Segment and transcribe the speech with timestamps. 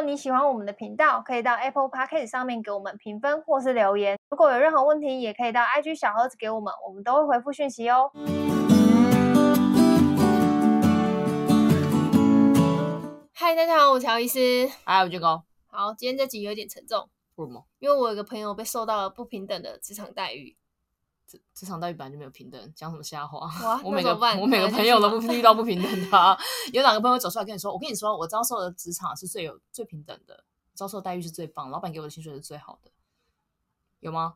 [0.00, 4.18] 果你喜欢我们的频道，可以到 Apple Podcast 上面给我们评分或是留言。
[4.30, 8.10] 如果有任何问题，也可以到 IG 小盒子给我们，我们都会回复讯息哦。
[13.34, 14.70] 嗨，大家好，我是乔医师。
[14.86, 15.44] 嗨，我是俊高。
[15.66, 17.10] 好，今天这集有点沉重。
[17.34, 17.66] 为什么？
[17.78, 20.56] 因为我有个朋友被受到了不平等的职场待遇。
[21.30, 23.48] 职职场待遇本来就没有平等，讲什么瞎话？
[23.84, 26.36] 我每个我每个朋友都不 遇到不平等的、啊。
[26.72, 27.72] 有哪个朋友走出来跟你说？
[27.72, 30.42] 我跟你说，我遭受的职场是最有最平等的，
[30.74, 32.90] 遭受的待遇是最棒，老板给我的薪水是最好的，
[34.00, 34.34] 有吗？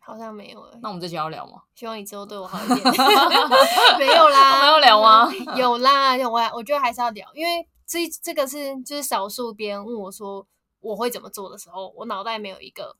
[0.00, 0.78] 好像没有诶。
[0.80, 1.62] 那我们这集要聊吗？
[1.74, 2.78] 希望你之后对我好一点。
[3.98, 5.28] 没有啦，没有聊吗？
[5.56, 10.46] 有啦，有我我觉得还是要聊，因为这这个是就是少数别人问我说
[10.80, 12.96] 我会怎么做的时候，我脑袋没有一个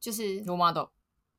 [0.00, 0.88] 就是有吗都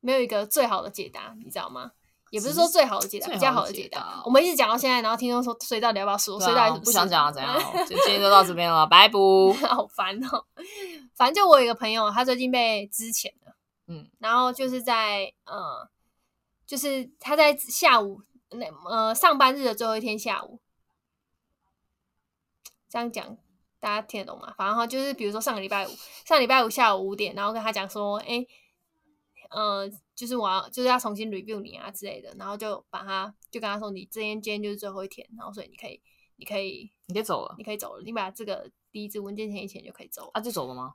[0.04, 1.92] 没有一个最好的解答，你知道吗？
[2.30, 4.20] 也不是说最好的解答，比较好的解答。
[4.24, 6.38] 我们一直讲到现在，然后听众说谁到底要不要说？
[6.38, 7.32] 谁、啊、到底不想讲啊？
[7.32, 7.56] 怎样？
[7.86, 9.18] 今天就到这边了，拜拜。
[9.68, 10.44] 好烦哦。
[11.14, 13.56] 反正就我有一个朋友，他最近被支遣了。
[13.86, 15.88] 嗯，然后就是在呃，
[16.66, 20.58] 就是他在下午那呃上班日的最后一天下午，
[22.90, 23.36] 这样讲
[23.78, 24.52] 大家听得懂吗？
[24.58, 25.90] 反正哈，就是比如说上个礼拜五，
[26.24, 28.44] 上礼拜五下午五点，然后跟他讲说，哎，
[29.54, 36.00] 呃，就是我要就是要重新 review 你啊之类的，然后就把他就跟他说，你这天今天就是最后一天，然后所以你可以
[36.36, 40.94] 你可以你可以走了，你可以走了，你把这个第一支文件填一填就可以走了啊，就走了吗？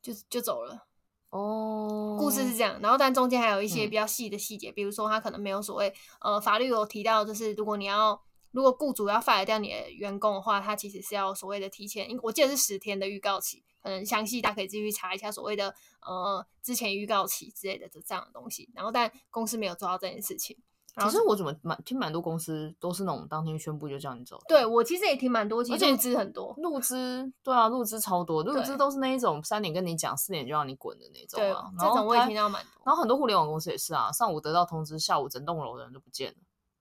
[0.00, 0.86] 就就走了。
[1.30, 8.18] 哦，oh, 故事是这样，然后但中间还有一些比较细的细节，嗯、比如说他可能没有所谓呃法律有提到，就是如果你要
[8.56, 20.56] 如果雇主要 fire 掉你的员工的话，他其实是要所谓的提前，我记得是十天的预告期，可能详细大家可以继续查一下所谓的呃之前预告期之类的这样的东西，然后但公司没有做到这件事情。
[20.94, 24.40] 可是我怎么蛮听蛮多公司都是那种当天宣布就叫你走。
[24.48, 31.70] 对，我其实也听蛮多，其实入资很多，入资对啊，入资超多，入资都是那一种三点跟你讲，四点就让你滚的那种啊。
[31.76, 32.82] 对，这种我也听到蛮多。
[32.86, 36.38] 然后很多互联网公司也是啊，上午得到通知，下午整栋楼的人都不见了。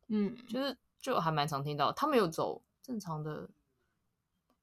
[0.08, 3.48] 嗯，就是就还蛮常听到，他们有走正常的，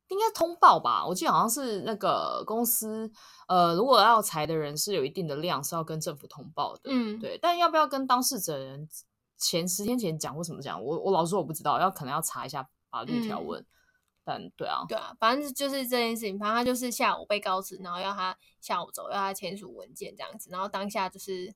[0.09, 1.07] 应该通报吧？
[1.07, 3.09] 我记得好像是那个公司，
[3.47, 6.81] 呃，如果要裁的人是有一定的量，是要跟政府通报的。
[6.87, 8.89] 嗯，对，但要不要跟当事者人？
[9.39, 13.61] 前十天前讲或什么讲，我我老实说我不知道，要可能要查一下法律条文。
[13.61, 13.67] 嗯、
[14.23, 21.53] 但对啊，对啊，反正就是这件事情，反正他就是下午被告知，然后要他下午走，要他签署文件这样子，然后当下就是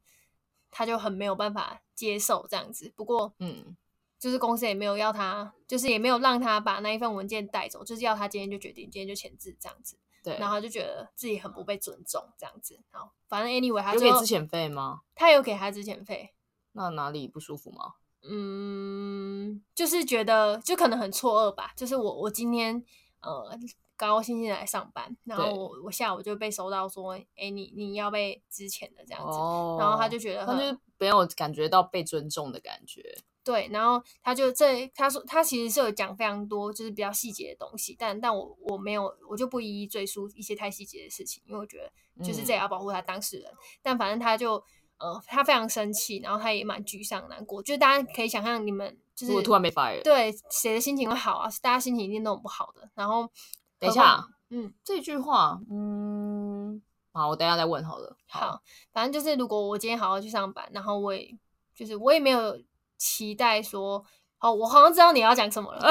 [0.69, 2.93] 他就很没有办法接受这样子。
[2.97, 3.77] 不过，嗯，
[4.19, 9.99] 就是公司也没有要他，就是也没有让他把那一份文件带走，就是要他今天就决定，今天就签字这样子。
[10.25, 12.81] 对，然后他就觉得自己很不被尊重这样子。
[12.91, 15.03] 好，反正 anyway，他就有给资遣费吗？
[15.15, 16.33] 他有给他之前费。
[16.73, 17.95] 那哪里不舒服吗？
[18.29, 21.73] 嗯，就是觉得就可能很错愕吧。
[21.77, 22.85] 就是我我今天
[23.21, 23.57] 呃
[23.97, 29.39] 高高兴兴来上班，然后我我下午就被收到说，哎、欸，你你要被之前的这样子。
[29.39, 33.17] 哦、然后他就觉得他就没有感觉到被尊重的感觉。
[33.47, 43.51] 对，然后他就这他说他其实是有讲非常多就是比较细节的东西，但但我我没有我就不一一赘述一些太细节的事情，因为我觉得就是这也要保护他当事人。
[43.51, 44.63] 嗯、但反正他就。
[44.99, 47.63] 呃，他非常生气，然后他也蛮沮丧、难过。
[47.63, 51.51] 就是大家可以想象，你们就是我突然被 fire，对谁的心情会好啊？
[51.61, 52.89] 大家心情一定都很不好的。
[52.95, 53.31] 然后
[53.79, 56.81] 等一下，嗯，这句话，嗯，
[57.13, 58.17] 好，我等一下再问好了。
[58.27, 61.31] 好，好，反正就是如果我今天好好去上班，然后我也
[61.75, 62.59] 就是我也没有
[62.97, 64.05] 期待说。
[64.39, 65.81] 好，我好像知道你要讲什么了。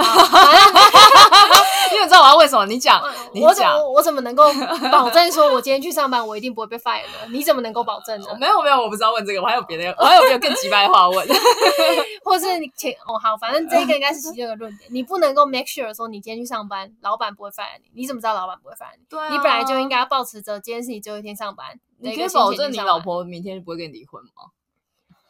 [1.92, 2.64] 因为你知道我要问什么？
[2.68, 3.02] 你讲，
[3.34, 3.76] 你讲。
[3.92, 4.44] 我怎么能够
[4.92, 7.14] 保证说，我今天去上班，我一定不会被 fire 呢？
[7.32, 8.28] 你怎么能够保证呢？
[8.40, 11.28] 没有没有，我不知道问这个，我还有别的，我还有没有更奇怪的话问？
[12.24, 14.88] 或是你前哦好，反正这个应该是其中一个论点。
[14.94, 18.02] 你不能够 make sure 说，你今天去上班，老板不会 fire 你。
[18.02, 19.04] 你怎么知道老板不会 fire 你？
[19.10, 21.80] 对，你本来就应该要抱持着今天是你最后一天上班。
[21.98, 24.52] 你可以保证你老婆明天不会跟你离婚吗？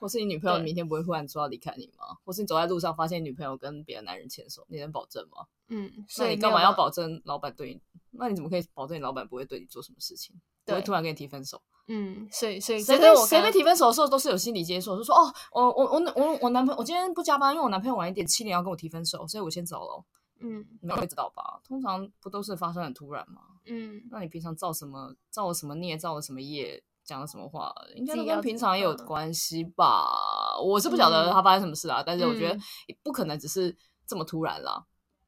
[0.05, 2.15] 或是你女朋友明天不会忽然说要离开你吗？
[2.23, 5.47] 或是你走在路上发现女朋友跟别的男人牵手，你能保证吗？
[5.69, 7.81] 嗯，所以你干嘛要保证老板对你？
[8.11, 10.39] 那你怎么可以保证你老板不会对你做什么事情？
[10.63, 11.59] 对不会突然跟你提分手？
[11.87, 20.05] 嗯，所以所以谁被谁被提分手的时候都是有心理接受，就说哦，我我我我我男朋友我今天不加班，因为我男朋友晚一点七点要跟我提分手，所以我先走了。
[20.41, 21.59] 嗯，你们会知道吧？
[21.63, 23.41] 通常不都是发生很突然吗？
[23.65, 26.83] 嗯，那你平常造什么造了什么孽，造了什么业？
[27.05, 30.57] 讲了什么话，应该都跟平常也有关系吧？
[30.59, 32.59] 我是不晓得他发生什么事啊，嗯、但是我觉得
[33.03, 33.75] 不可能只是
[34.07, 34.83] 这么突然啦。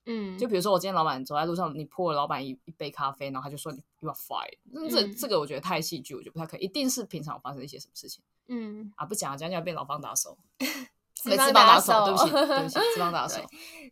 [0.07, 8.23] 嗯，就比如说我今天老板走在路上，你泼了老板一一杯咖啡，然后他就说你 you are fired，嗯、这这个我觉得太戏剧，我觉得不太可以，一定是平常发生一些什么事情。
[8.47, 10.37] 嗯，啊不讲了，讲讲变老方打手，
[11.13, 13.41] 资方打手，对不起对不起，资方打 手，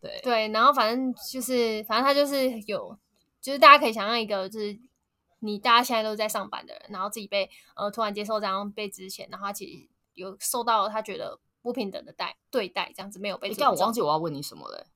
[0.00, 2.98] 对，对，然后反正就是反正他就是有。
[3.38, 4.76] 就是大家可以想象一个，就是
[5.40, 13.54] 你大家现在都是在上班的人，然后自己被呃突然接受这样被之前，然后他其实有受到他觉得不平等的待对待，这样子没有被。
[13.54, 14.86] 但我忘记我要问你什么了。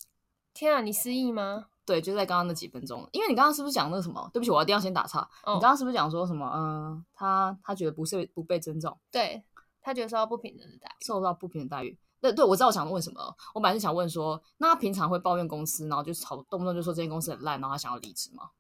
[0.53, 1.67] 天啊，你失忆吗？
[1.87, 4.29] 对，就在刚刚那几分钟，因为你刚刚是不是讲那个什么？
[4.33, 5.21] 对不起，我一定要先打岔。
[5.43, 6.49] 哦、你刚刚是不是讲说什么？
[6.55, 9.43] 嗯、呃，他他觉得不是不被尊重，对
[9.81, 11.99] 他觉得受到不平等的待遇，受到不平等待遇。
[12.21, 13.35] 对对，我知道我想问什么。
[13.55, 18.51] 我本来是想问说，那他平常会抱怨公司，然后就吵，动不动就说这间公司很烂，然后他想要离职吗？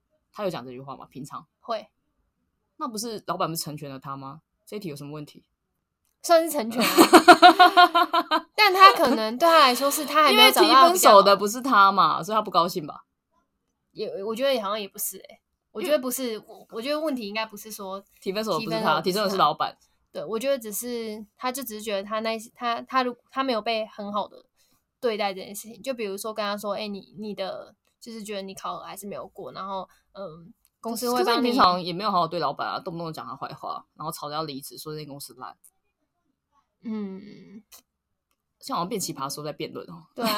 [0.41, 1.07] 他有讲这句话吗？
[1.11, 1.89] 平常会，
[2.79, 4.41] 那不是老板不是成全了他吗？
[4.65, 5.45] 这一题有什么问题？
[6.23, 13.05] 算是成全了， 但他可能对他来说是他还没有找到，因为提分手的不是他嘛，所以他不高兴吧？
[13.93, 15.41] 也我觉得好像也不是哎、欸，
[15.73, 19.77] 我觉得不是，我我觉得问题应该不是说提分手的不是他，提分手的是老板。
[20.13, 24.45] 对，我觉得只是他就只是觉得他那他他如他没有被很好的
[25.01, 31.49] 对待这件事情，就比如说跟他说，哎、欸，你你的就是觉得你考核还是没有过，然后嗯，公司会帮你。
[31.51, 35.57] 平常也没有好好对老板啊，动不动讲他坏话，然后吵着要离职，说这间公司烂。
[36.83, 37.21] 嗯。
[38.71, 40.03] 像好像变奇葩说在辩论哦。
[40.15, 40.37] 对啊，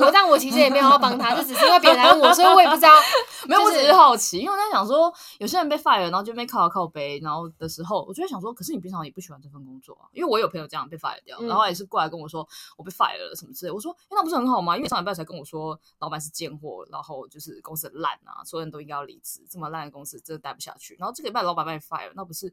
[0.00, 2.90] 我但我其实也没有要帮他，就只是因为别人来问我，所以我也不知道。
[3.46, 10.08] 没有，我只是好奇，因为我在想说，有些人被 fire，然后就被靠靠背，然后的时候，我就在想说，可是你平常也不喜欢这份工作啊？
[10.12, 12.46] 因为我有朋友这样被 fire 掉，然后也是过来跟我说
[12.76, 13.72] 我被 fire 了什么之类。
[13.72, 14.76] 我说，那不是很好吗？
[14.76, 20.96] 因为上礼拜才跟我说，老板是贱货，然后就是公司很烂啊，所有人都应该要离职，这么烂的公司真的待不下去。
[20.98, 22.48] 然后这个礼拜老板把你 fire，那不是，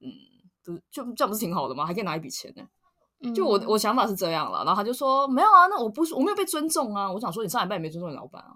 [0.00, 0.10] 嗯，
[0.64, 1.86] 不就这样不是挺好的吗？
[1.86, 2.62] 还可以拿一笔钱呢。
[3.34, 7.12] 就我我想法是这样了，然后他就说没有啊，那我不是我没有被尊重啊。
[7.12, 8.54] 我想说你上礼拜也没尊重你老板啊。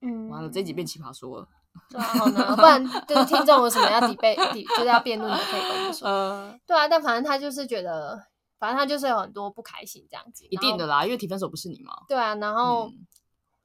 [0.00, 1.46] 嗯，完了这集变奇葩说了。
[1.88, 4.36] 对啊，好难，不然 就是听众有什么要 debate
[4.76, 6.08] 就是要辩论的可以跟我说。
[6.08, 8.20] 呃，对啊，但反正他就是觉得，
[8.58, 10.44] 反正他就是有很多不开心这样子。
[10.50, 11.94] 一定的啦，因为提分手不是你嘛。
[12.08, 12.90] 对啊，然后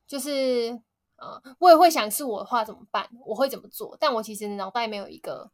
[0.07, 5.49] 就是、嗯、呃，我也会想是我的话怎么办，我会怎么做，但我其实脑袋没有一个。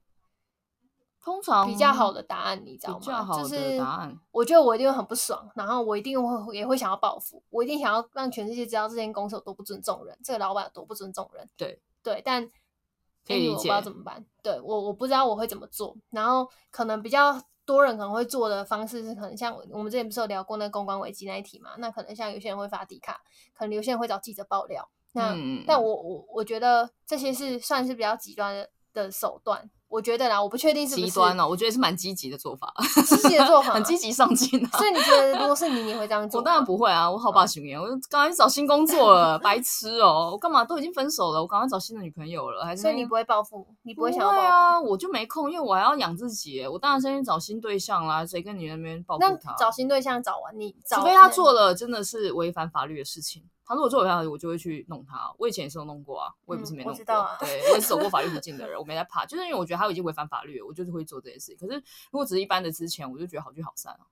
[1.24, 3.00] 通常比较好的答案，你知道吗？
[3.00, 11.48] 比较好的答案，就是我觉得我一定会很不爽，然后我一定会也会想要报复，我一定想要让全世界知道这间公司有多不尊重人，这个老板有多不尊重人。
[11.56, 14.26] 对对，但我不知道怎么办。
[14.42, 21.72] 对我我不知道我会怎么做，然后可能比较多人可能会做的方式是，可能像我们之前不是有聊过那个公关危机那一题嘛？
[21.78, 23.22] 那可能像有些人会发迪卡，
[23.54, 24.90] 可能有些人会找记者爆料。
[25.14, 29.72] 那、嗯、但我我我觉得这些是算是比较极端的的手段。
[29.94, 31.48] 我觉得啦，我不确定是不是极端哦。
[31.48, 32.74] 我觉得是蛮积极的做法，
[33.06, 34.70] 积极的做法， 很积极上进啊。
[34.76, 36.40] 所以你觉得，如果是你，你会这样做？
[36.40, 40.32] 我当然不会啊，我好霸行言，我赶快去找新工作了，白痴哦！
[40.32, 42.82] 我干嘛都已经分手了，我赶快找新的女朋友了，还是？
[42.82, 44.42] 所以你不会报复，你不会想要报复？
[44.42, 46.66] 对啊，我就没空，因为我还要养自己。
[46.66, 49.52] 我当然先去找新对象啦，谁跟你那边报复他？
[49.52, 53.44] 那找新对象找完，你找除非他做了真的是违反法律的事情。
[53.66, 55.34] 他如果做违法的，我就会去弄他。
[55.38, 56.92] 我以前也是有弄过啊，我也不是没弄过。
[56.92, 61.56] 嗯、我知道啊，对，我也是走过法律途径的人， 我没在怕，就是因为我觉得他已经违反法律了，我就是会做这些事。
[61.56, 61.78] 可是
[62.12, 64.08] 如果只是一般的之前，我就觉得好聚好散啊。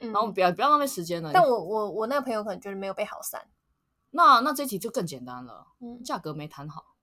[0.00, 1.30] 嗯，然后不要不要浪费时间了。
[1.32, 3.48] 但我我我那个朋友可能觉得没有被好散。
[4.10, 6.94] 那那这题就更简单了，嗯，价格没谈好。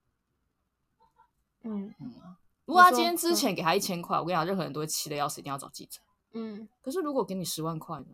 [1.62, 2.14] 嗯嗯，
[2.66, 6.00] 如果他今天之前给他一千块，我跟你讲，任何人都会气得要死，一定要找记者。
[6.34, 8.06] 嗯，可是如果给你十万块呢？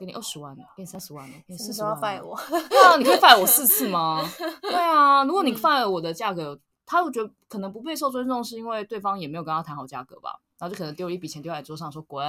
[0.00, 1.92] 给你二十万，给你三十万，给你四十万。
[2.24, 2.34] 我
[2.70, 4.26] 对啊，你可以 fire 我四次吗？
[4.62, 10.40] 对啊，如果你 fire 我的价格，他会觉得可能不被受尊重，是因为对方也没有跟他谈好价格吧？
[10.58, 12.24] 然后就可能丢了一笔钱丢在桌上，说滚。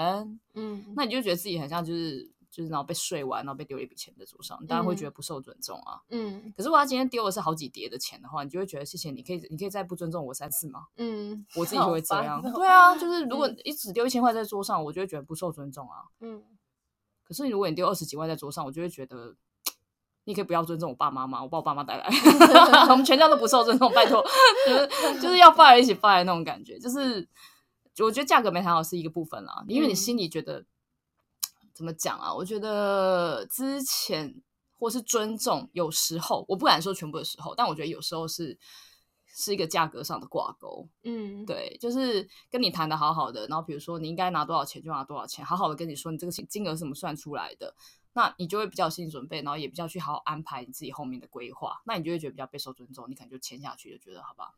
[0.54, 6.02] 嗯，那你就觉得自己很像就是就是然后被睡完，然后被丢了一笔钱在桌上，你当然会觉得不受尊重啊。
[6.10, 10.88] 嗯，可是如果他今天丢的是好几叠的钱的话，你就会觉得谢谢你，可以你可以再不尊重我三次吗？
[10.98, 12.42] 嗯，我自 己就会这样。
[12.42, 16.04] 对啊，就是 如果一直丢一千块在桌上，我就会觉得不受尊重啊。
[16.20, 16.44] 嗯。
[17.32, 19.34] 可是如果你丢二十几万在桌上，我就会觉得，
[20.26, 21.42] 你可以不要尊重我爸妈吗？
[21.42, 22.06] 我把我爸妈带来，
[22.92, 24.22] 我们全家都不受尊重，拜托，
[24.68, 26.78] 就是就是要 fire 一起 fire 那种感觉。
[26.78, 27.26] 就是
[28.00, 30.66] 我觉得价格没谈好是一个部分啦，因为你心里觉得、嗯、
[31.74, 32.34] 怎么讲啊？
[32.34, 34.36] 我觉得之前
[34.78, 38.60] 或是尊重，有时候我不敢说全部的时候，但我觉得有时候是。
[39.34, 47.74] 是一个价格上的挂钩，嗯，对，就是跟你谈的好好的，然后比如说你应该拿多少钱就拿多少钱，好好的跟你说你这个金金额是怎么算出来的，
[48.14, 54.54] 那你就会比较有心理准备，然后也比较去好好安排你自己后面的规划，那你就会觉得比较备受尊重，你可能就签下去，就觉得好吧，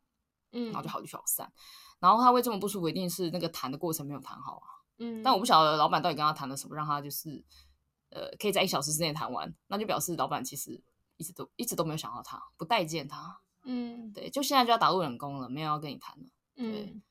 [0.52, 1.52] 嗯，然后就好聚好散。
[2.00, 7.44] 然后他会这么不舒服，一定是那个谈的过程没有谈好啊，嗯，但我不晓得老板到底跟他谈了什么，让他就是
[8.10, 10.82] 呃可以在一小时之内谈完，那就表示老板其实
[11.18, 13.40] 一直都一直都没有想到他，不待见他。
[13.64, 16.26] 嗯，对，就现在就要打入冷宫了，没有要跟你谈了。
[16.56, 17.02] 嗯，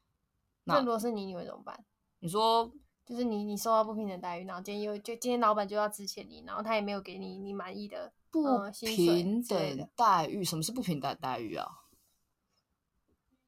[0.64, 1.84] 那如果是你，你会怎么办？
[2.20, 2.70] 你说，
[3.04, 8.44] 就是你，你受到不平等待遇，然后今天又就今天老板就要支遣你，然后他也没有给你你满意的不
[8.80, 10.44] 平等待遇。
[10.44, 11.66] 什么是不平等待遇啊？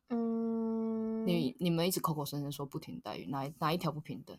[0.08, 4.37] 嗯，你你们一直口口声声说不平等待遇，哪哪一条不平等？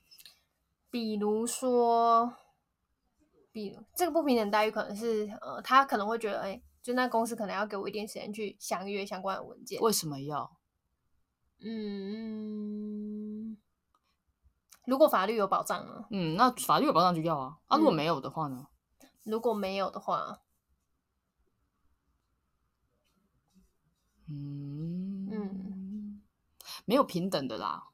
[0.92, 2.34] 比如说，
[3.52, 9.82] 比如这个不平等待遇可能是呃，他可能会觉得，哎、欸，就那公司可能要给我一点时间去详阅相关的文件。
[9.82, 10.56] 为什么要？
[11.60, 13.58] 嗯，
[14.86, 16.06] 如果法律有保障呢？
[16.12, 17.58] 嗯，那法律有保障就要啊。
[17.66, 18.68] 啊，如果没有的话呢？
[19.02, 20.44] 嗯、如果没有的话，
[24.30, 26.22] 嗯嗯，
[26.86, 27.88] 没有平等的啦。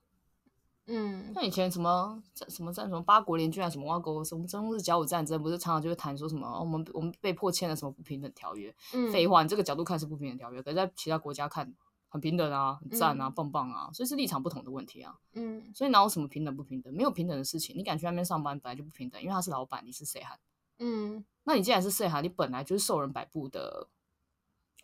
[0.88, 8.73] 嗯，像以前什么什么战什么八国联军啊，什么挖沟什么中日甲午战争，不是常常就会谈说什么我们我们被迫签了什么不平等条约？
[8.93, 11.73] 嗯，废话，你这个角度看是不平等条约，可是在其他国家看
[12.09, 15.15] 很平等啊，很赞啊，嗯、棒棒啊，所以是立场不同的问题啊。
[15.33, 16.93] 嗯，所以哪有什么平等不平等？
[16.93, 20.38] 没有平等的事情，你敢去那边上班本来就不平等，因为他是老板，你是谁哈？
[20.79, 23.88] 嗯，那你既然是谁哈，你本来就是受人摆布的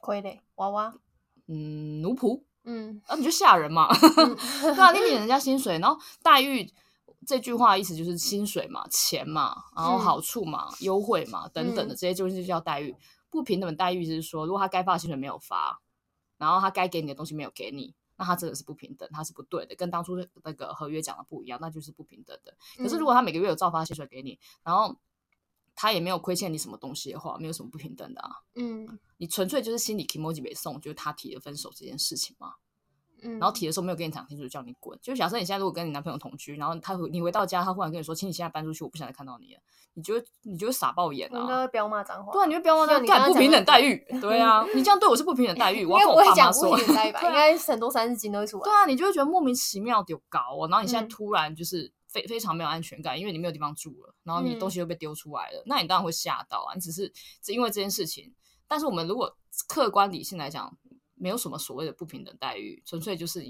[0.02, 0.96] 傀儡娃娃，
[1.48, 2.44] 嗯，奴仆。
[2.70, 4.36] 嗯，啊，你就吓人嘛， 嗯、
[4.76, 6.70] 对啊，你领人家薪水，然后待遇
[7.26, 12.94] 这句话意思就是薪水嘛，钱嘛，然后好处嘛，嗯、优惠嘛，等等的这些就是叫待遇。
[13.30, 15.80] 不平等的待遇就是说，如果他该发的薪水没有发，
[16.38, 22.54] 然后他该给你的东西没有给你，那他真的是不平等，他是不对的，跟当初那个合约讲的不一样，那就是不平等的。
[22.78, 24.96] 可是如果他每个月有照发薪水给你，然后
[25.80, 28.32] 他也没有亏欠你什么东西的话，没有什么不平等的啊。
[28.56, 32.56] 嗯，你纯粹就是心里 kimoji 没送，就是他提了分手这件事情嘛。
[33.22, 34.98] 嗯，然后提的时候没有跟你讲清楚，叫你滚。
[35.04, 39.62] 就假设你现在如果跟你男朋友同居，然后他你回到家，他忽然跟你说：“请你现在搬出去，我不想再看到你了。”
[39.94, 41.40] 你觉得你就会傻爆眼啊？
[41.42, 42.32] 应该会飙骂脏话。
[42.34, 44.04] 对啊，你会飙骂脏话，干不平等待遇。
[44.20, 45.86] 对啊，你这样对我是不平等待遇。
[45.88, 46.76] 我要跟我爸妈说。
[46.82, 48.64] 应该很多三字经都会出来。
[48.64, 50.68] 对啊，你就会觉得莫名其妙丢高哦。
[50.70, 51.92] 然后你现在突然就是。
[52.08, 56.74] 非非常没有安全感，因为你没有地方住了，然后你东西又被丢出来了，嗯、那你当然会吓到啊！
[56.74, 57.12] 你只是
[57.42, 58.34] 只因为这件事情，
[58.68, 59.38] 但是我们如果
[59.68, 60.78] 客观理性来讲，
[61.16, 63.42] 没有什么所谓的不平等待遇，纯粹就是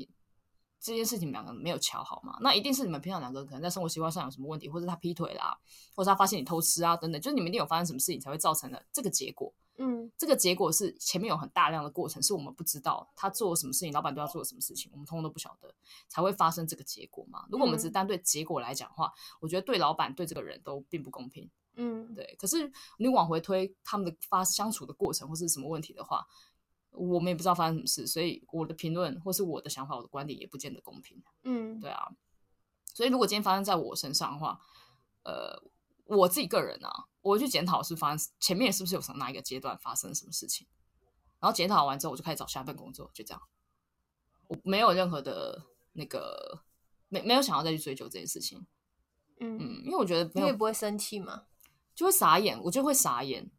[0.79, 5.57] 这件事情两个人没有瞧好嘛，那一定是你们平常两个人可能在生活习惯上有什么问题，或者他劈腿啦，
[5.95, 9.53] 或者他发现你偷吃啊等等，就是你们一定有发生什么事情才会造成了这个结果。
[9.79, 15.71] 嗯，这个结果是前面有很大量的过程，是我们不知道他做了什么事情，老板都要做了什么事情，我们通通都不晓得，
[16.07, 17.45] 才会发生这个结果嘛。
[17.51, 21.47] 如果我们只单对结果来讲的话，嗯、我觉得对老板对这个人都并不公平。
[21.75, 22.35] 嗯，对。
[22.39, 26.27] 可是你往回推他们的发相处的过程或是什么问题的话，
[26.89, 31.21] 我们也不知道发生什么事，所以我的评论或是我的想法、我的观点也不见得公平。
[31.43, 32.09] 嗯，对啊。
[32.95, 34.59] 所以如果今天发生在我身上的话，
[35.23, 35.61] 呃。
[36.07, 40.65] 我自己个人啊，我去检讨是发生前面是不是有什么哪一个阶段发生什么事情，
[41.39, 43.41] 然后检讨完之后，我就开始找下一份工作，就这样。
[44.47, 46.61] 我没有任何的那个
[47.09, 48.65] 没没有想要再去追究这件事情，
[49.39, 51.43] 嗯嗯，因为我觉得你也不会生气嘛，
[51.93, 53.51] 就会傻眼，我就会傻眼。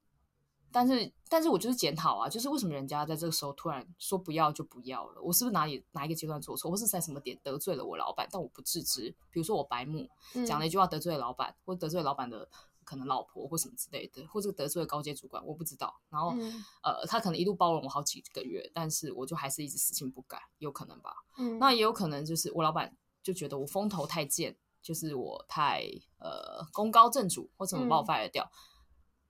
[0.71, 5.23] 但是，但是我就是检讨啊，就是为什么人家在这个时候突然说不要就不要了？
[5.23, 8.29] 我是不是哪里哪一个阶段做错，或是在什么点得罪了我老板？
[8.31, 9.15] 但我不自知。
[9.31, 10.09] 比如说我白目，
[10.47, 12.49] 讲了一句话得罪了老板，或得罪了老板的
[12.85, 15.99] 可能老婆或什么之类的，或者得罪了高阶主管，我不知道。
[16.11, 21.15] 然后，嗯、呃，他可能一路包容我好几个月，但是我就还是一直死性不改，有可能吧？
[21.39, 25.83] 嗯，那也有可能就是我老板就觉得我风头太贱，就是我太
[26.19, 28.45] 呃功高震主，或怎么把我 fire 掉。
[28.45, 28.78] 嗯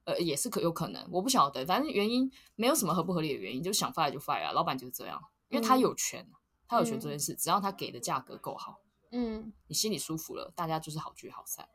[0.08, 6.34] 呃，也是可有可能，我不晓得，反正原因没有什么合不合理的原因，就想 fire 就 fire 啊，老板就是这样，因为他有权，嗯、
[6.66, 8.80] 他有权做这件事，只要他给的价格够好，
[9.12, 11.68] 嗯，你心里舒服了，大家就是好聚好散，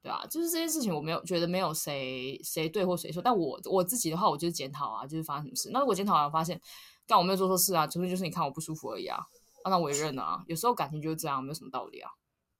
[0.00, 6.58] 对啊，就是这件事情我没有觉得没有谁谁对或谁错，但我我自己的话，我就是检讨啊，就是发生什么事，那如果检讨完发现，
[7.06, 9.18] 但我没有做错事啊，纯粹就是你看我不舒服而已啊，
[9.62, 12.10] 啊那我也认了啊，有时候感情就是这样，没有什么道理啊，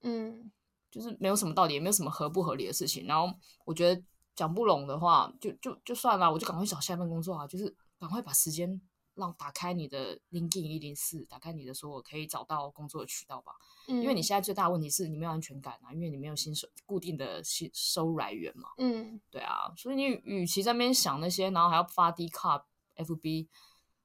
[0.03, 0.53] 嗯，
[0.91, 3.35] 就是没有什么道理，也没有什么合不合理的事情，然后
[3.65, 4.03] 我觉得。
[4.39, 7.45] 讲不拢的话，就就就算了，我就赶快找下一份工作啊！
[7.45, 8.81] 就是赶快把时间
[9.15, 13.51] 让打开你的 LinkedIn 一零四，打开你的所有可以找到工作的渠道吧。
[13.89, 18.69] 嗯，因为你现在最大的问题是你没有安全感啊，因为你没有薪水固定的薪收入来源嘛。
[18.79, 22.63] 嗯，对啊，所以你与其在那边想那些，然后还要发 Dcard
[22.95, 23.49] FB，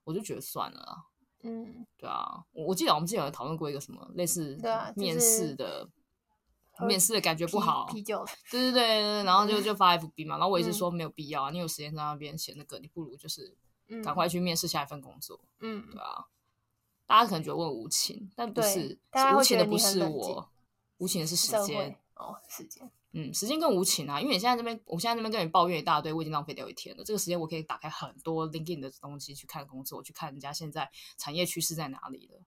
[0.04, 0.98] 我就觉得算了啊。
[1.44, 4.60] 嗯，对啊，我我记得我们之前有讨论过一个什么类似
[4.96, 5.88] 面试的。
[6.80, 13.56] 面试的感觉不好，啤酒，对对对，然后就就发 FB 嘛，然后我一直说没有必要啊，你有时间在那边写那个，你不如就是
[14.04, 16.26] 赶快去面试下一份工作，嗯，对啊，
[17.06, 19.00] 大家可能觉得我无情，但不是，
[19.38, 20.50] 无情的不是我，
[20.98, 32.42] 无情的是时间哦，时间，嗯，时间更无情啊，因为你现在这边，我现在这边跟你抱怨一大堆，我已经浪费掉一天了，这个时间我可以打开很多 LinkedIn 的东西去看工作，去看人家现在产业趋势在哪里了，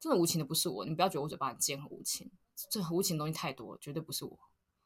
[0.00, 2.28] 真的无情的不是我，你不要觉得我嘴巴很尖很无情。
[2.70, 4.38] 这无情的东西太多，绝对不是我。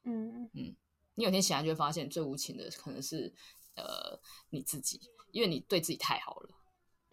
[0.03, 0.75] 嗯嗯，
[1.15, 3.33] 你有天醒来就会发现，最无情的可能是
[3.75, 4.99] 呃你自己，
[5.31, 6.49] 因为你对自己太好了。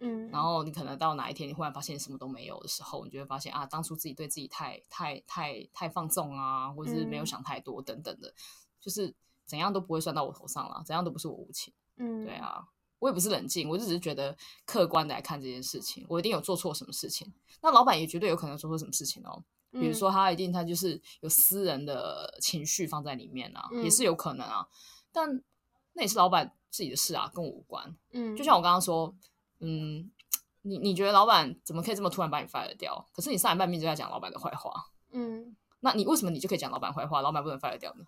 [0.03, 8.33] 嗯，然后你可能到哪一天你忽然发现什么都没有的时候，你就会发现啊，当初自己对自己太太太太放纵啊，或者是没有想太多等等的，嗯、
[8.79, 9.13] 就是
[9.45, 11.71] 怎样都不会算到我头上了，怎样都不是我无情。
[11.97, 17.31] 嗯，对啊，我也不是冷静，我就只是觉得客观的来看这件事情，我一定有做错什么事情。
[17.61, 24.67] 那老板也绝对有可能做错什么事情哦，比如说他一定他就是有私人的情绪放在里面啊，嗯、也是有可能啊。
[25.11, 25.41] 但
[25.93, 27.95] 那也是老板自己的事啊，跟我无关。
[28.11, 29.15] 嗯，就像我刚刚说。
[29.63, 30.09] 嗯，
[30.63, 33.07] 你你觉得老板怎么可以这么突然把你 fire 掉？
[33.13, 34.89] 可是你上一半面就在讲老板的坏话。
[35.11, 38.07] 嗯，那你为什么你就可以讲老板坏话，老板不能 fire 掉呢？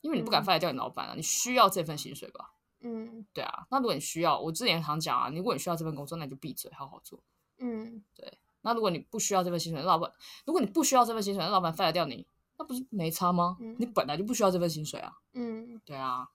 [0.00, 2.52] 因为你不敢 fire 掉你老板啊，你需要这份薪水吧？
[2.78, 3.66] 嗯，对啊。
[3.68, 7.20] 那如果你需要，我之前常讲啊，如果你需要这份工作，那你就闭嘴，好好做。
[7.58, 8.38] 嗯，对。
[8.62, 10.12] 那如果你不需要这份薪水，那老板，
[10.44, 12.26] 如果你不需要这份薪水，那老板 fire 掉你，
[12.58, 13.56] 那不是没差吗？
[13.60, 15.12] 嗯，你本来就不需要这份薪水啊。
[15.32, 16.28] 嗯，对啊。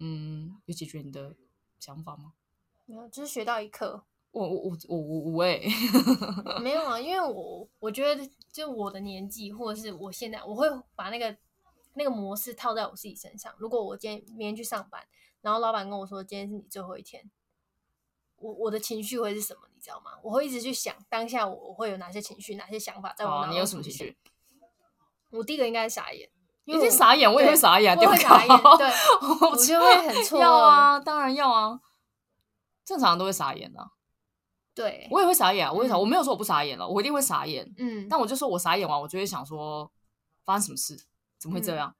[0.00, 1.36] 嗯，有解决你的
[1.78, 2.32] 想法吗？
[2.86, 4.04] 没有，就是学到一课。
[4.32, 5.60] 我我我我我我哎，
[6.60, 10.66] 没有啊，因为我我觉得，就我的年纪，或者是我现在，我会
[10.96, 11.36] 把那个
[11.94, 13.54] 那个模式套在我自己身上。
[13.58, 15.06] 如果我今天明天去上班，
[15.40, 17.30] 然后老板跟我说今天是你最后一天，
[18.36, 19.60] 我我的情绪会是什么？
[19.84, 20.12] 你知道吗？
[20.22, 23.50] 我会一直去想当下我我会有哪些情绪，哪些想法在我脑里。
[23.50, 24.16] 你有什么情绪？
[25.28, 26.30] 我第一个应该是傻眼。
[26.64, 28.48] 因为傻眼，我也会傻眼， 对，我会傻眼，
[28.78, 28.90] 对，
[29.50, 30.40] 我就会很错。
[30.40, 31.78] 要啊，当然要啊，
[32.86, 33.86] 正常人都会傻眼的。
[34.74, 37.70] 对，我也会傻眼啊，我会傻，我没有说我不傻眼了，我一定会傻眼。
[37.76, 39.92] 嗯，但我就说我傻眼完，我就会想说，
[40.46, 41.06] 发生什么事？
[41.38, 41.94] 怎么会这样？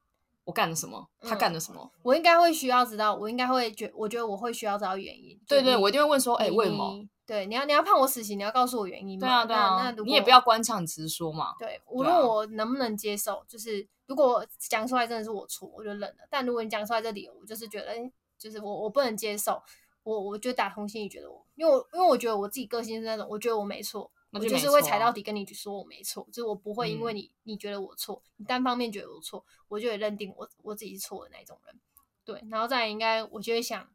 [0.44, 1.08] 我干了什么？
[1.20, 1.90] 他干了什么？
[2.02, 5.38] 我应该会需要知道，我应该会觉，我觉得我会需要知道原因。
[5.48, 7.04] 对对，我一定会问说，哎，为什么？
[7.26, 9.26] 对，你要你要判我死刑，你要告诉我原因嘛。
[9.26, 11.54] 对啊对啊，那你也不要官场，你直说嘛。
[11.58, 16.28] 对，无论我能不能接受，就是如果讲出来真的是我错，我就认了。
[16.28, 19.62] 但如果你讲出来这理由，我就是觉得，哎，就是我我不能接受，
[20.02, 31.80] 我我就打从心里觉得我，因为我因为我觉得我自己个性是那种，我觉得我没错，我就是会踩到底跟你说我没错，就是我不会因为你你觉得我错，你单方面觉得我错，我就会认定我我自己是错的那种人。
[32.24, 33.88] 对，然后再来应该我就会想，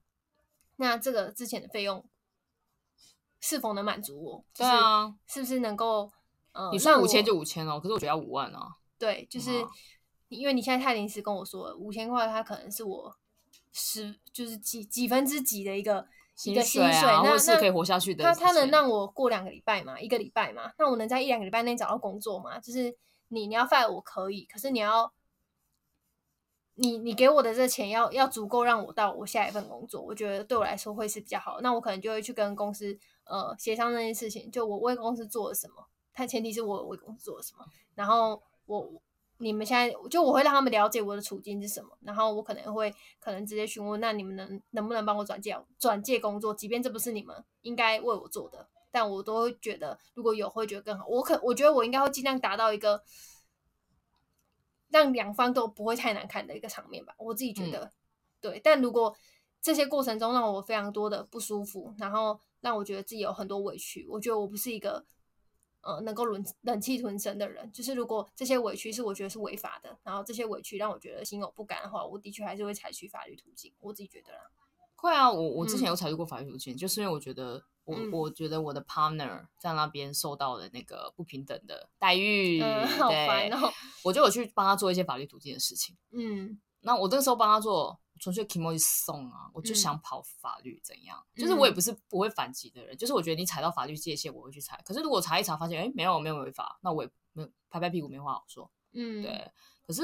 [0.77, 2.03] 那这个之前的费用。
[3.41, 4.45] 是否能满足我？
[4.53, 6.11] 对啊，是不是能够？
[6.51, 8.75] 呃，你算五千就五千哦，可是我觉得要五万啊。
[8.97, 9.65] 对，就是
[10.27, 13.17] 因为你现在太临时跟我说五千块，它可能是我
[13.71, 16.05] 十就是几几分之几的一个
[16.45, 18.23] 一个薪水，那是可以活下去的。
[18.23, 19.99] 他他能让我过两个礼拜吗？
[19.99, 20.71] 一个礼拜吗？
[20.77, 22.59] 那我能在一两个礼拜内找到工作吗？
[22.59, 22.95] 就是
[23.29, 25.11] 你你要 fire 我可以，可是你要。
[26.81, 31.59] 你你给我的这个钱要要足够让我到我下一份工作，我觉得对我来说会是比较好。
[31.59, 37.65] 那我可能就会去跟公司呃协商那件事情，就我为公司做了什么，它前提是我为公司做了什么。
[37.95, 38.89] 然后我
[39.39, 51.05] 你们现在就我会让他们了解我的处境是什么，然后我可能会可能直接询问，那你们能能不能帮我转介转介工作，即便这不是你们应该为我做的，但我都会觉得如果有会觉得更好。
[51.07, 53.03] 我可我觉得我应该会尽量达到一个。
[54.91, 57.91] 让两方都不会太难看的一个场面吧，我自己觉得，嗯、
[58.41, 58.59] 对。
[58.59, 59.15] 但如果
[59.61, 65.05] 这些过程中让我非常多的不舒服，然后让我觉得自己有很多委屈，我觉得我不是一个
[65.81, 67.71] 呃能够忍忍气吞声的人。
[67.71, 73.73] 就是如果这些委屈是我觉得是违法的，然后这些委屈让我觉得心有不甘的话，我的确还是会采取法律途径。
[73.79, 74.51] 我自己觉得啦。
[74.95, 77.63] 会啊，我我之前有采取过法律途径，嗯、就是因为我觉得。
[77.85, 85.97] 我我觉得我的 partner 在那边受到了那个不平等的待遇，嗯、对，然后、哦、我就有去帮他做一些法律途径的事情。
[86.11, 91.25] 嗯，那我这时候帮他做，纯粹 kimochi 送啊，我就想跑法律怎样？
[91.35, 94.81] 嗯、就是我也不是不会反击的人，就是我觉得你踩到法律界限，我会去踩。
[94.85, 98.69] 可是如果查一查发现，哎，没有没有违法，那我也没有拍拍屁股没话好说。
[98.93, 99.51] 嗯，对。
[99.87, 100.03] 可是，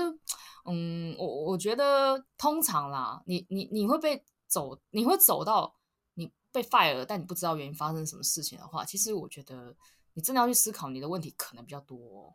[0.66, 5.76] 嗯，我我觉得通常啦，你你你会被走，你会走到
[6.16, 6.32] 你。
[6.52, 9.76] 被 fire 了，但你不知道原因发生什么事情的话，其实我觉得
[10.14, 12.34] 你真的要去思考你的问题可能比较多哦。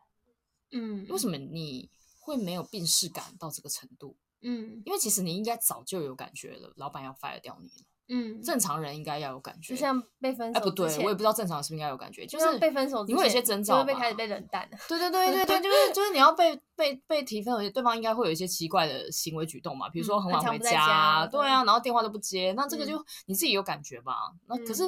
[0.72, 4.14] 嗯，为什么你会没有病识感到这个程度？
[4.42, 7.84] 嗯，因为其实你应该早就有感觉了，老板要 fire 掉你了。
[8.12, 10.58] 嗯，正常人应该要有感觉，就像被分手。
[10.58, 14.68] 哎，不对，我也不知道正常人是不是应该有感觉，就是被分手，你会有些征兆，会被开始被冷淡。
[14.88, 24.16] 对对对对对， 就是就是你要被被被提分手，对方应该会有一些奇怪的行为举动嘛，比如说很晚回家，对啊，然后电话都不接，那这个就你自己有感觉吧？
[24.48, 24.82] 那可是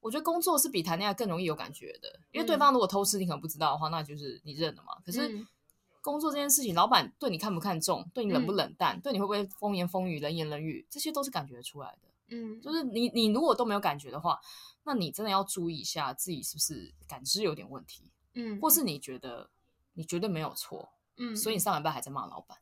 [0.00, 4.94] 我觉得工作是比谈恋爱更容易有感觉的，因为对方如果偷吃你可能不知道的话，那就是你认了嘛。
[5.04, 5.28] 可是
[6.04, 12.08] 工作这件事情，老板对你看不看重，对你冷不冷淡，对你会不会风言风语、冷言冷语，这些都是感觉出来的。
[12.28, 14.38] 嗯，就是你，你如果都没有感觉的话，
[14.84, 19.48] 那你真的要注意一下自己是不是感知有点问题，嗯，或是你觉得
[19.94, 22.58] 你绝对没有错，嗯，所以你上礼拜还在骂老板，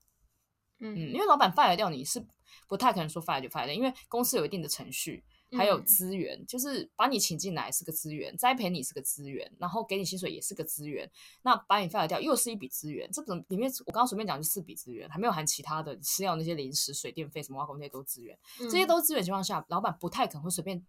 [0.78, 2.24] 嗯，嗯，因为老板 fire 掉你是
[2.68, 5.24] 不太可能说 fire 就 fire 掉，因为公司有一定的程序。
[5.52, 11.10] 还有资源，嗯、就是把你请进来是个资源，栽培你是个资源，然后给你薪水也是个资源。
[11.42, 13.10] 那把你 fire 掉又是一笔资源。
[13.12, 18.38] 这种里面我刚刚随便讲就四笔资源，还没有含其他的吃药那些零食、水电费什么挖工那些都资源。
[18.60, 20.84] 嗯、这些都是资源情况下，老板不太可能会随便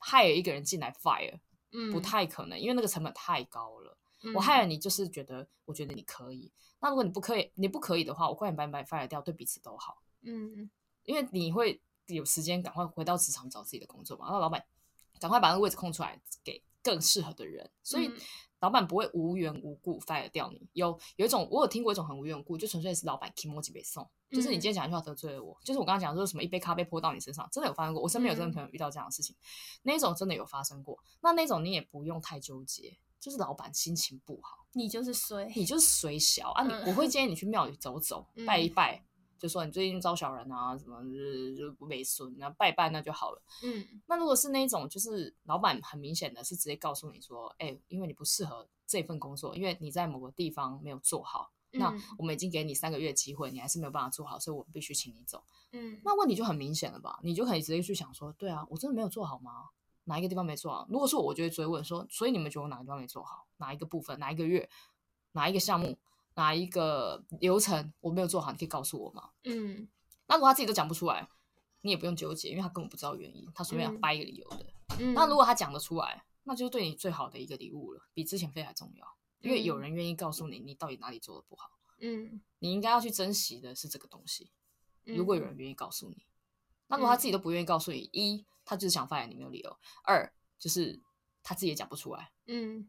[0.00, 1.38] hire 一个人进来 fire，
[1.72, 3.96] 嗯，不太可能，因为那个成本太高了。
[4.22, 6.50] 嗯、我 hire 你就是觉得我觉得你可以，
[6.80, 9.98] 那如果你不可以，你不可以的话，我快点把你把你 fire 掉，对彼此都好。
[10.22, 10.70] 嗯，
[11.04, 14.64] 因为你会有时间赶快回到职场找自己的工作嘛，然后老板。
[15.20, 17.70] 赶快把那个位置空出来，给更适合的人。
[17.84, 18.10] 所以
[18.58, 20.68] 老板不会无缘无故 fire 掉你。
[20.72, 28.02] 有有一种，我有听过一种很无缘无故，就纯粹是老板 kimochi 被送，就是你今天讲一句话得罪了我，就是我刚刚讲说什么一杯咖啡泼到你身上，真的有发生过。
[28.02, 29.34] 我身边有真的朋友遇到这样的事情，
[29.82, 30.98] 那种真的有发生过。
[31.22, 36.64] 那那种你也不用太纠结，就是老板心情不好，你就是衰，你就是衰小啊。
[36.64, 39.04] 你我会建议你去庙里走走，拜一拜。
[39.44, 43.42] 就说你最近招小人啊，什么就是就不没孙，然后拜拜那就好了。
[43.62, 55.44] 嗯，那如果是那种，就是老板很明显的是直接告诉你说，哎、欸，因为你不适合这份工作，因为你在某个地方没有做好，嗯、那我们已经给你三个月机会，你还是没有办法做好，所以我们必须请你走。
[55.72, 57.20] 嗯，那问题就很明显了吧？
[57.22, 59.68] 你就可以直接去想说，对啊，我真的没有做好吗？
[60.04, 60.86] 哪一个地方没做好？
[60.88, 63.46] 如果说我就会追问说，所以你们觉得我哪个地方没做好？
[63.58, 64.18] 哪一个部分？
[64.18, 64.70] 哪一个月？
[65.32, 65.98] 哪一个项目？
[66.34, 68.52] 哪一个流程我没有做好？
[68.52, 69.30] 你可以告诉我吗？
[69.44, 69.88] 嗯。
[70.26, 71.28] 那如果他自己都讲不出来，
[71.82, 74.66] 你也不用纠结，因为他根本不知道原因，他随便要掰一个理由的。
[74.98, 79.06] 嗯、那如果他讲得出来，那就是对你最好的一个礼物了，比之前费还重要，
[79.40, 81.70] 因为有人愿意告诉你你到底哪里做的不好。
[82.00, 84.50] 嗯，你应该要去珍惜的是这个东西。
[85.04, 86.26] 如果有人愿意告诉你，
[86.86, 91.02] 那如果他自己都不愿意告诉你，一他就是想发言你没有理由，二就是
[91.42, 92.32] 他自己也讲不出来。
[92.46, 92.88] 嗯，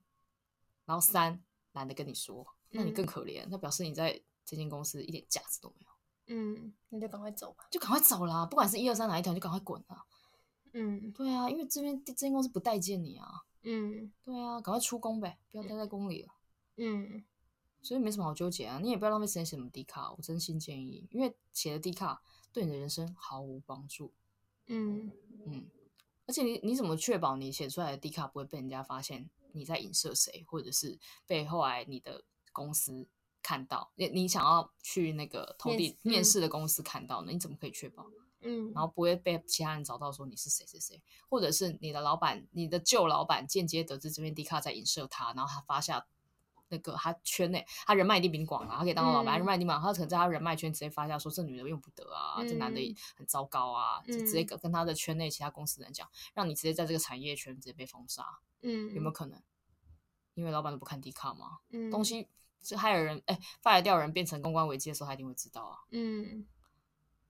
[0.86, 5.92] 然后三懒得跟你说，那你更可怜，那表示你在这间公司一点价值都没有。
[6.28, 8.46] 嗯，那就赶快走吧，就赶快走啦！
[8.46, 10.04] 不管是一二三哪一条，就赶快滚啊！
[10.74, 13.44] 嗯，对啊，因为这边这间公司不待见你啊。
[13.62, 16.34] 嗯，对啊，赶快出宫呗，不要待在宫里了。
[16.78, 17.24] 嗯，
[17.82, 24.12] 所以没什么好纠结啊，你也不要浪费时间写什么低卡，我真心建议，因为写的低卡对你的人生毫无帮助。
[24.66, 25.12] 嗯
[25.46, 25.70] 嗯，
[26.26, 30.98] 而且你你怎么确保你写出来的低卡不会被人家发现你在影射谁，或者是
[31.28, 32.24] 被后来你的
[32.56, 33.08] 公司？
[33.48, 37.32] 看到你，你想要去那个投递面试的公司看到呢？
[37.32, 38.04] 嗯、你怎么可以确保？
[38.42, 46.08] 嗯，然后不会被其他人找到说你是谁谁谁，或者是你的老板、你的旧老板间接得知这边迪卡在影射他，然后他发下
[46.70, 52.82] 那个他圈内他人脉一定比你广啊，他可以当老板，嗯、人脉他可能在他人脉圈直接发下说这女的用不得啊，嗯、这男的
[53.16, 58.26] 很糟糕啊，就直接跟他的圈内其他公司人讲，让你直接在这个产业圈直接被封杀。
[58.64, 59.40] 嗯，有没有可能？
[60.34, 61.60] 因为老板都不看迪卡嘛？
[61.70, 62.28] 嗯，东西。
[62.62, 65.80] 是害人哎，fire 掉人变成公关危机的时候，他一定会知道啊。
[65.92, 66.46] 嗯，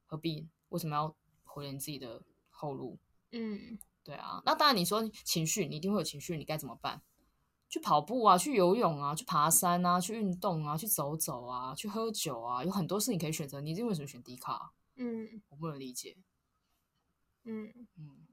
[0.06, 0.48] 何必？
[0.70, 2.98] 为什么要毁了你自己的后路？
[3.32, 4.42] 嗯，对啊。
[4.46, 7.02] 那当然，你说情绪，你一定会有情绪，你该怎么办？
[7.68, 13.60] 去跑步啊，去游泳啊，去爬山啊，去运动啊，去走走啊，去喝酒啊，有很多事你可以选择。
[13.60, 14.74] 你为什么选 D 卡？
[14.96, 16.16] 嗯，我不能理解。
[17.44, 18.26] 嗯嗯，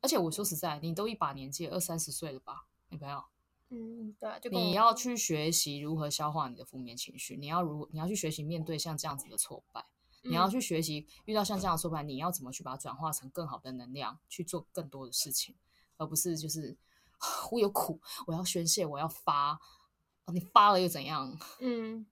[0.00, 3.24] 而且我说实在，你都一把年纪，二三十岁了吧，女朋友？
[3.70, 9.84] 嗯，对，就你要去学习如何消化你的负面情绪，你要如你要去学习面对像这样子的挫败，
[10.22, 15.54] 嗯、你要去学习遇到像这样的挫败，你要怎么去把它转化成更好的能量去做更多的事情，
[15.96, 16.76] 而不是就是
[17.50, 19.58] 我有苦，我要宣泄，我要发，
[20.32, 21.36] 你发了又怎样？
[21.60, 22.06] 嗯，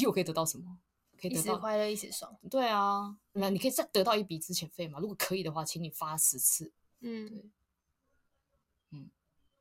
[0.00, 0.78] 又可以得到什么？
[1.20, 2.36] 可以得到快乐，一起爽。
[2.50, 4.98] 对啊，那你可以再得到一笔之前费嘛？
[4.98, 6.72] 如果可以的话，请你发十次。
[7.00, 7.50] 嗯，对。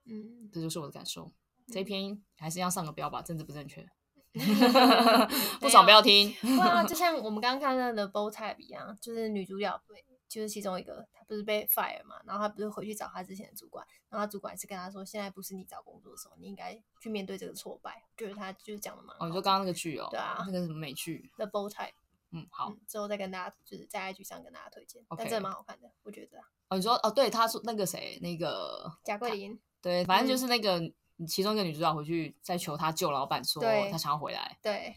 [0.05, 1.31] 嗯，这就是我的感受。
[1.67, 3.87] 这一篇还是要上个标吧，政治不正确
[5.61, 6.33] 不爽不要听。
[6.59, 18.03] 哇，就像我们刚刚看到的 Bold Type 一样，就是女主角对，就是其中一个，她不是被 fire 嘛，然后她不是回去找她之前的主管，然后她主管是跟她说，现在不是你找工作的时候，你应该去面对这个挫败。
[18.17, 19.13] 就是她就是讲的嘛。
[19.19, 20.07] 哦，你说刚刚那个剧哦？
[20.11, 21.93] 对啊，那个什么美剧？The Bold Type。
[22.31, 26.39] 嗯，好，嗯，之后再跟大家就是在 IG 上跟大家推荐.但真的蛮好看的，我觉得。
[26.69, 29.57] 哦，你说哦，对，他说那个谁，那个贾桂琳。
[29.84, 34.58] 对，反正就是那个、嗯、其中一个女主角回去再求她旧老板说她想要回来。
[34.62, 34.96] 对，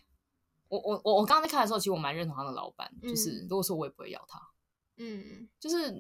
[0.69, 4.41] 我我我我刚刚在看的时候，其实我蛮认同她的老板，嗯、就是如果说我也不会要她。
[4.99, 5.91] 嗯，就是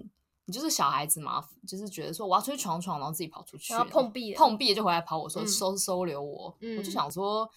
[0.44, 7.50] 你就是小孩子嘛，就是觉得说我要出去闯闯，然后自己跑出去，然后碰壁了，碰壁了就回来跑我说、嗯、收收留我，嗯、我就想说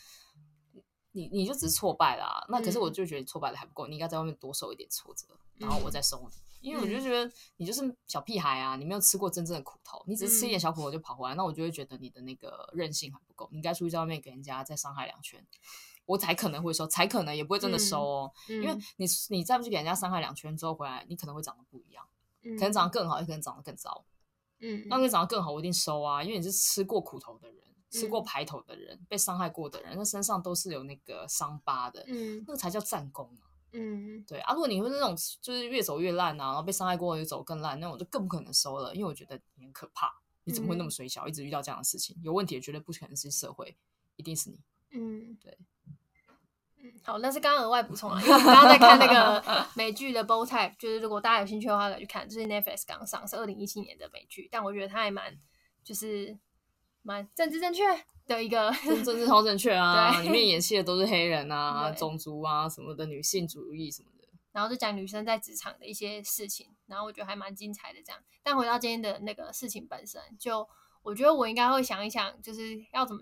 [1.11, 5.27] 你你就只是挫败啦、啊，那可是我就觉得挫败的还不够，你应该在外面多受一点挫折，
[5.59, 6.48] 然后我再收你。
[6.61, 15.45] 因为我就觉得你就是小屁孩啊，你没有吃过真正的苦头，你只是吃一点小苦头就跑回来，嗯、那我就会觉得你的那个韧性还不够，你应该出去在外面给人家再伤害两圈。
[16.05, 18.31] 我才可能会收，才可能也不会真的收哦。
[18.47, 22.03] 因为你你再不去给人家伤害两圈之后回来，你可能会长得不一样，
[22.41, 24.03] 嗯、可能长得更好，也可能长得更糟。
[24.59, 33.48] 嗯，那你长得更好，我一定收啊，因为你是吃过苦头的人，吃过排头的人，嗯、被伤害过的人，那身上都是有那个伤疤的，嗯，那个才叫战功啊。
[33.71, 40.11] 嗯，对啊，如果你会那种就是越走越烂啊，然后被伤害过又走更烂，那我就更不可能收了，因为我觉得你很可怕。
[40.45, 42.17] 你怎么会那么水小，一直遇到这样的事情？
[42.23, 43.77] 有问题也绝对不可能是社会，
[44.15, 44.59] 一定是你。
[44.91, 45.55] 嗯，对。
[46.77, 55.37] 嗯，好，那是刚刚额外补充啊，因为我刚刚在看那个 美剧的《Bold Type》，就是如果大家有兴趣的话，可以去看，就是 Netflix 刚上，是二零一七年的美剧，但我觉得它还蛮，
[55.83, 56.35] 就是
[57.03, 57.83] 蛮政治正确
[58.35, 58.71] 的一个，
[59.03, 68.21] 政治超正确啊， 对里面演戏的都是黑人啊、 种族啊什么的，女性主义什么的，然后就讲女生在职场的一些事情，然后我觉得还蛮精彩的这样。
[68.43, 70.65] 但回到今天的那个事情本身，就
[71.01, 73.21] 我觉得我应该会想一想，就是要怎么。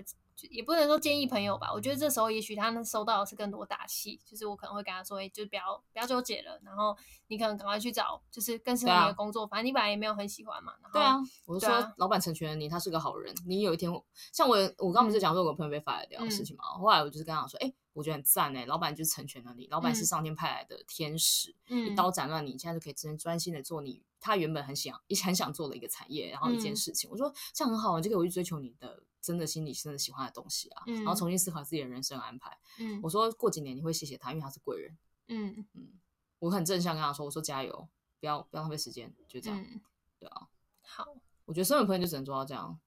[0.50, 6.96] 也不能说建议朋友吧，我觉得这时候也许他能收到的是更多打气，就是我可能会跟他说，欸、就是不要不要纠结了，然后
[7.28, 10.74] 你可能赶快去找就是更适合你的工作，啊、反正你本来也没有很喜欢嘛。
[10.82, 13.92] 然后对啊，我就说老板成全了你，他是个好人，你有一天
[14.32, 29.02] 像我我刚不是讲说我朋友被 fire 掉的事情嘛，嗯、后来我就是跟他说，哎、欸，我觉得很赞哎，老板就是成全了你，老板是上天派来的天使，嗯、一刀斩乱你，你现在就可以真专心的做你他原本很想也很想做的一个产业，然后一件事情，嗯、我说这样很好，你就可以回去追求你的。
[29.28, 32.58] 真的心里真的喜欢的东西啊，嗯、然后重新思考自己的人生安排。
[32.80, 34.98] 嗯，我说过几年你会谢谢他，因为他是贵人。
[35.28, 36.00] 嗯嗯，
[36.40, 37.90] 我很正向跟他说，我说加油，
[38.22, 39.60] 不要不要浪费时间，就这样。
[39.60, 39.82] 嗯、
[40.18, 40.48] 对啊，
[40.82, 41.06] 好，
[41.44, 42.80] 我觉得身为朋友就只能做到这样。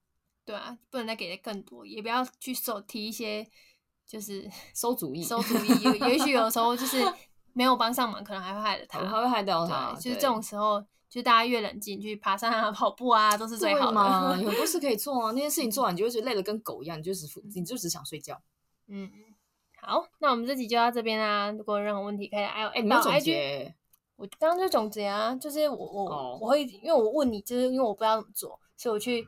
[0.43, 3.47] 对啊，不能再给的更多，也不要去收提一些
[4.07, 5.83] 就是 馊主意，馊主意。
[5.83, 6.97] 有也许有时候就是
[7.53, 9.93] 没有帮上忙，可能还会害了他，还会害掉他。
[9.93, 10.83] 就是这种时候。
[11.11, 14.33] 就大家越冷静，去爬山啊、 跑步啊，都是最好的嘛。
[14.39, 18.41] 有很多事可以做啊，那些事情做完，你就会觉得累得跟狗一样，你就只你就只想睡觉。
[18.87, 19.11] 嗯，
[19.81, 21.51] 好，那我们这集就到这边啦。
[21.51, 23.75] 如果有任何问题，可以哎，哎，你要总结。
[24.15, 26.41] 我刚刚就总结啊，就是我我、oh.
[26.41, 29.27] 我会，因为我问你，就是因为我不知道怎么做，所以我去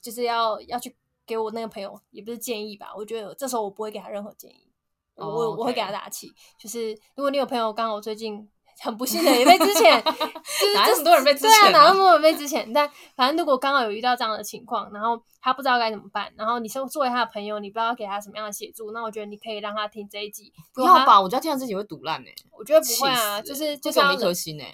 [0.00, 0.94] 就是要要去
[1.26, 2.94] 给我那个朋友，也不是建议吧。
[2.96, 4.70] 我觉得这时候我不会给他任何建议
[5.16, 5.28] ，oh.
[5.28, 6.32] 我我会给他打气。
[6.56, 8.48] 就是如果你有朋友，刚好我最近。
[8.80, 12.72] 很不幸的也被之前， 就是哪那么多人被之前，对啊，哪那么多人被之前。
[12.72, 20.52] 但反正如果刚好有遇到这样的情况，然后他不知道该怎么办，然后你是作为他的朋友，你不知道给他什么样的协助，那我觉得你可以让他听这一集。
[20.74, 22.28] 不要吧，我觉得听完自己会堵烂呢。
[22.58, 24.64] 我觉得不会啊，就是就是一颗心呢。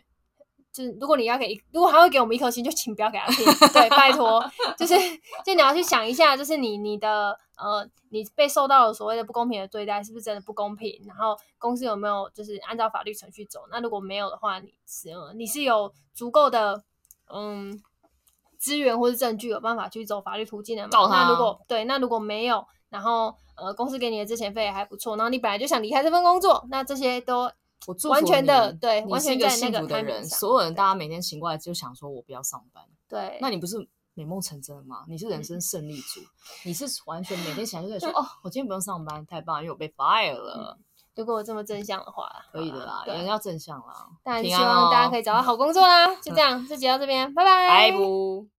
[0.73, 3.45] 就是如果你要给，如果他会给我们一颗星，就请不要给他听。
[3.75, 4.43] 对，拜托，
[4.79, 4.95] 就是
[5.45, 10.99] 就你要去想一下，就是你你的呃，你被受到了所谓的不公平的对待，是不是真的不公平？
[11.07, 13.61] 然后公司有没有就是按照法律程序走？
[13.71, 16.83] 那如果没有的话，你是你是有足够的
[17.31, 17.79] 嗯
[18.59, 20.91] 资源或是证据，有办法去走法律途径的吗？
[21.11, 27.53] 那如果对，那如果没有，然后呃，公司给你的之前费还不错，然后你本来就想离开这份工作，那这些都。
[27.87, 30.25] 我完全的对，你是一个幸福的人。
[30.25, 32.85] 所有人，大家每天醒过来就想说，我不要上班。
[33.09, 33.77] 对，那你不是
[34.15, 35.05] 美梦成真吗？
[35.09, 36.21] 你是人生胜利组，
[36.65, 40.79] 你是完全每天 醒来就可以说，哦，我今天不用上班，太棒，因为我被 fire 了。
[41.15, 44.07] 如果我这么正向的话，可以的啦，人要正向啦。
[44.23, 46.15] 当然希望大家可以找到好工作啦。
[46.17, 47.93] 就这样， 这集到这边，拜拜。